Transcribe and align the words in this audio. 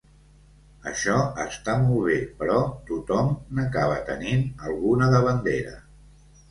Això 0.91 1.17
està 1.43 1.75
molt 1.83 2.01
bé, 2.09 2.17
però 2.41 2.57
tothom 2.89 3.31
n'acaba 3.59 4.03
tenint 4.11 4.47
alguna, 4.73 5.13
de 5.17 5.23
bandera. 5.31 5.81